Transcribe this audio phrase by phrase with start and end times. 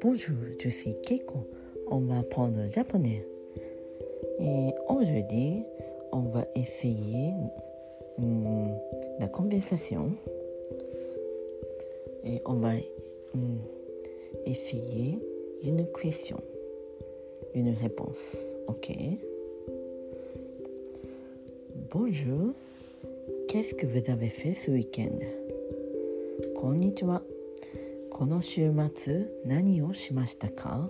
[0.00, 1.38] Bonjour, je suis Keiko.
[1.88, 3.26] On va apprendre le japonais.
[4.38, 5.64] Et aujourd'hui,
[6.12, 7.32] on va essayer
[8.18, 8.68] hmm,
[9.18, 10.12] la conversation.
[12.24, 12.74] Et on va
[13.34, 13.58] hmm,
[14.46, 15.18] essayer
[15.64, 16.40] une question,
[17.54, 18.36] une réponse.
[18.68, 18.92] Ok?
[21.90, 22.54] Bonjour.
[23.52, 25.18] Qu'est-ce que vous avez fait ce week-end?
[26.56, 27.20] こんにちは。
[28.10, 30.88] この週末何をしましたか?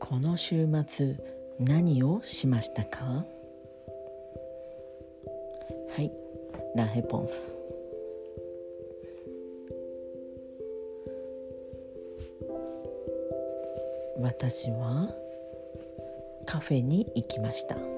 [0.00, 1.14] この週末
[1.60, 3.24] 何をしましたか?
[5.94, 6.10] はい、
[6.74, 7.48] ラヘポンス。
[14.18, 15.14] 私は
[16.44, 17.97] カフェに行きました。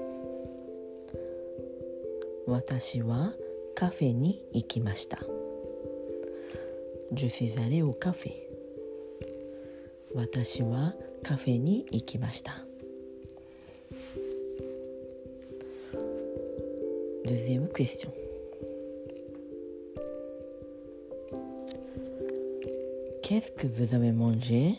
[2.50, 3.32] 私は
[3.74, 5.18] カフェに行きました
[7.12, 8.32] Je suis allé au café
[10.14, 12.52] 私はカフェに行きました
[17.24, 18.10] Deuxième question
[23.22, 24.74] Qu'est-ce que vous avez mangé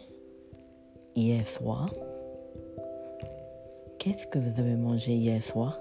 [1.15, 1.93] hier soir
[3.99, 5.77] Qu'est-ce que vous avez mangé hier soir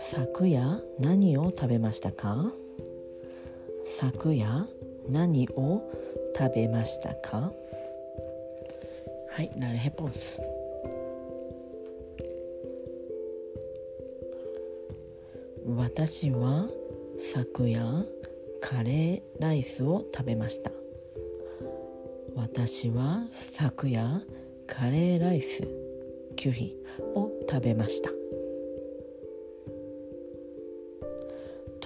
[0.00, 2.52] 昨夜何を食べましたか？
[3.84, 4.66] 昨夜
[5.10, 5.90] 何を
[6.36, 7.52] 食べましたか？
[9.30, 10.40] はい、la réponse
[15.76, 16.66] 私は
[17.32, 18.06] 昨夜
[18.60, 20.70] カレーライスを食べました。
[22.34, 24.22] 私は昨夜
[24.66, 25.62] カレーライス
[26.36, 26.76] キュリ
[27.14, 28.10] を食べました。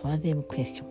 [0.01, 0.85] Troisième question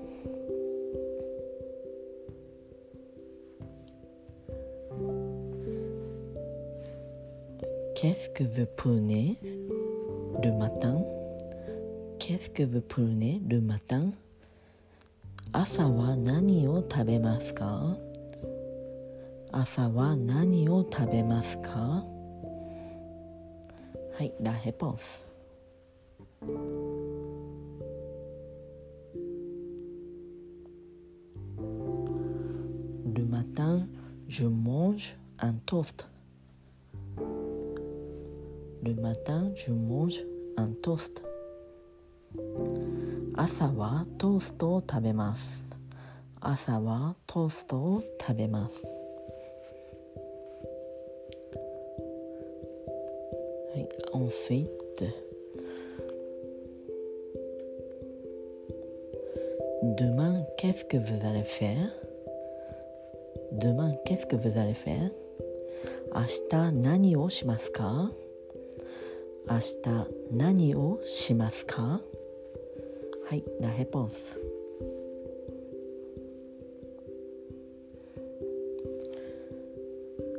[7.94, 9.38] Qu'est-ce que vous prenez
[10.42, 11.03] le matin
[12.19, 14.12] Qu'est-ce que vous prenez le matin
[15.53, 17.97] 朝は何を食べますか
[19.53, 22.04] 朝は何を食べますか
[24.19, 24.72] はい、ラヘ
[33.41, 33.87] matin,
[34.28, 36.09] je mange un toast.
[38.82, 40.22] Le matin, je mange
[40.56, 41.22] un toast.
[43.34, 45.66] 朝はトーストを食べます。
[46.41, 48.82] 朝はトーストを食べます。
[53.72, 54.69] はい、ensuite,
[59.97, 62.00] demain, qu'est-ce que vous allez faire
[63.61, 65.11] Demain, qu'est-ce que vous allez faire
[66.16, 68.11] 明日何をしますか
[69.47, 69.75] 明日
[70.31, 72.01] 何をしますか
[73.27, 74.41] はい、ラヘポンス。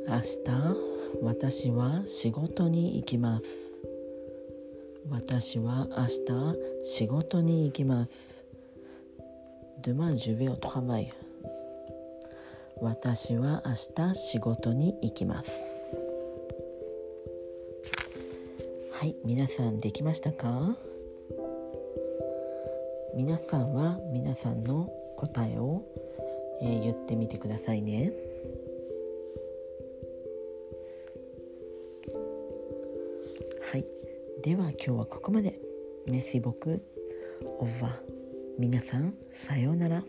[0.05, 0.33] 明日、
[1.21, 3.45] 私は仕事に行きます。
[5.09, 8.11] 私は明日仕事に行きます。
[9.81, 11.22] Demain, je vais au travail.
[12.83, 13.71] 私は明
[14.11, 15.49] 日仕事に行きます。
[18.91, 20.75] はい、皆さんできましたか？
[23.15, 25.85] 皆さんは皆さんの答えを、
[26.61, 28.11] えー言ってみてくださいね。
[33.71, 33.85] はい、
[34.43, 35.57] では今日はここまで。
[36.05, 36.81] メッシ僕、
[37.59, 37.93] オーバー。
[38.59, 40.03] 皆さん、さようなら。